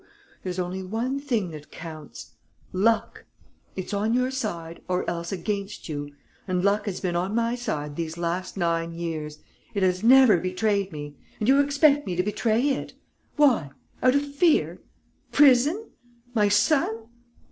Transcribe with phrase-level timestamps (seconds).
[0.41, 2.31] There's only one thing that counts:
[2.73, 3.25] luck.
[3.75, 6.09] It's on your side or else against you.
[6.47, 9.37] And luck has been on my side these last nine years.
[9.75, 12.93] It has never betrayed me; and you expect me to betray it?
[13.35, 13.69] Why?
[14.01, 14.81] Out of fear?
[15.31, 15.91] Prison?
[16.33, 17.05] My son?